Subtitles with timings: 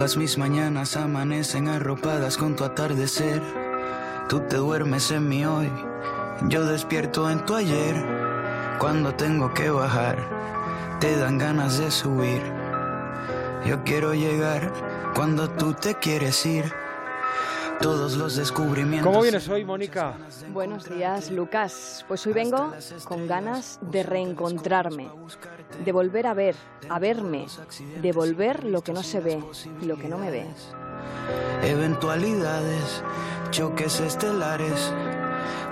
[0.00, 3.42] Todas mis mañanas amanecen arropadas con tu atardecer.
[4.28, 5.68] Tú te duermes en mi hoy,
[6.46, 7.96] yo despierto en tu ayer.
[8.78, 10.16] Cuando tengo que bajar,
[11.00, 12.40] te dan ganas de subir.
[13.66, 14.72] Yo quiero llegar
[15.16, 16.72] cuando tú te quieres ir
[17.80, 19.06] todos los descubrimientos.
[19.06, 20.14] ¿Cómo vienes hoy, Mónica?
[20.52, 22.04] Buenos días, Lucas.
[22.08, 22.72] Pues hoy vengo
[23.04, 25.10] con ganas de reencontrarme,
[25.84, 26.56] de volver a ver,
[26.88, 27.46] a verme,
[28.00, 29.42] de volver lo que no se ve
[29.80, 30.46] y lo que no me ve.
[31.62, 33.02] Eventualidades,
[33.50, 34.92] choques estelares.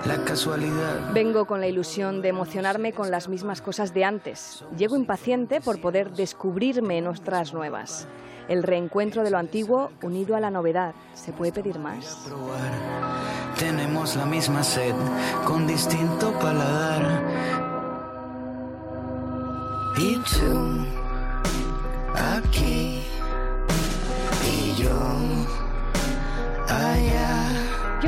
[0.05, 1.11] La casualidad.
[1.13, 4.63] Vengo con la ilusión de emocionarme con las mismas cosas de antes.
[4.77, 8.07] Llego impaciente por poder descubrirme en otras nuevas.
[8.47, 10.93] El reencuentro de lo antiguo unido a la novedad.
[11.13, 12.29] ¿Se puede pedir más?
[13.59, 14.95] Tenemos la misma sed
[15.45, 17.23] con distinto paladar.
[19.97, 20.85] Y tú,
[22.15, 22.86] aquí,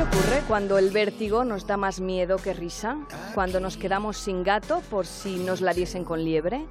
[0.00, 2.96] ¿Qué ocurre cuando el vértigo nos da más miedo que risa?
[3.34, 6.64] ¿Cuando nos quedamos sin gato por si nos la diesen con liebre?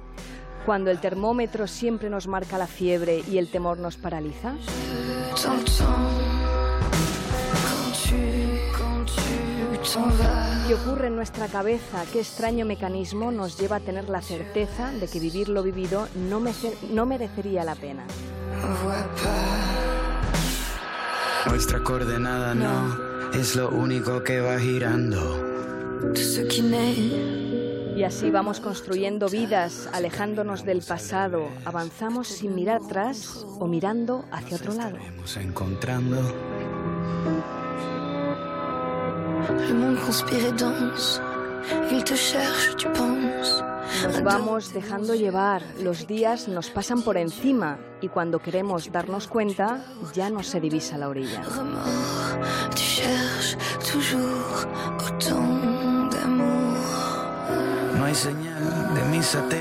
[0.66, 4.54] cuando el termómetro siempre nos marca la fiebre y el temor nos paraliza?
[10.66, 12.04] ¿Qué ocurre en nuestra cabeza?
[12.12, 16.42] ¿Qué extraño mecanismo nos lleva a tener la certeza de que vivir lo vivido no,
[16.90, 18.02] no merecería la pena?
[21.46, 25.46] Nuestra coordenada no es lo único que va girando.
[27.96, 31.48] Y así vamos construyendo vidas, alejándonos del pasado.
[31.64, 34.96] Avanzamos sin mirar atrás o mirando hacia otro lado.
[35.36, 36.16] encontrando.
[44.02, 49.84] Nos vamos dejando llevar, los días nos pasan por encima y cuando queremos darnos cuenta
[50.14, 51.42] ya no se divisa la orilla.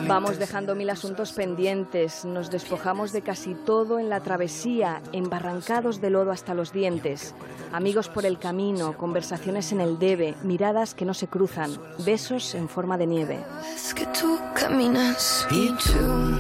[0.08, 6.10] Vamos dejando mil asuntos pendientes, nos despojamos de casi todo en la travesía, embarrancados de
[6.10, 7.36] lodo hasta los dientes.
[7.72, 12.70] Amigos por el camino, conversaciones en el debe, miradas que no se cruzan, besos en
[12.70, 13.40] forma de nieve.
[13.76, 16.40] Es que tú caminas y tú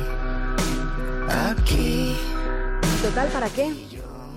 [1.30, 2.16] aquí.
[3.04, 3.89] ¿Total para qué?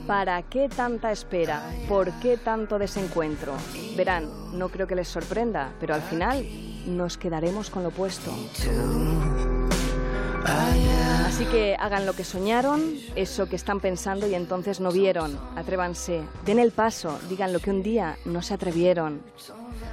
[0.07, 1.63] ¿Para qué tanta espera?
[1.89, 3.55] ¿Por qué tanto desencuentro?
[3.97, 6.45] Verán, no creo que les sorprenda, pero al final
[6.87, 8.33] nos quedaremos con lo opuesto.
[11.25, 15.39] Así que hagan lo que soñaron, eso que están pensando y entonces no vieron.
[15.57, 19.23] Atrévanse, den el paso, digan lo que un día no se atrevieron.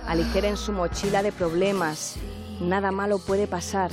[0.07, 2.15] Aligeren su mochila de problemas,
[2.59, 3.91] nada malo puede pasar.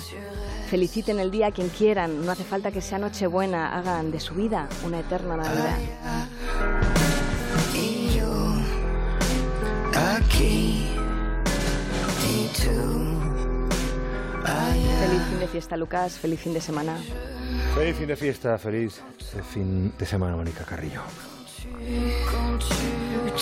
[0.68, 4.34] Feliciten el día a quien quieran, no hace falta que sea Nochebuena, hagan de su
[4.34, 5.78] vida una eterna Navidad.
[9.94, 10.88] aquí.
[15.00, 16.18] Feliz fin de fiesta, Lucas.
[16.18, 16.96] Feliz fin de semana.
[17.74, 19.02] Feliz fin de fiesta, feliz
[19.52, 21.02] fin de semana, Mónica Carrillo.
[23.30, 23.38] tu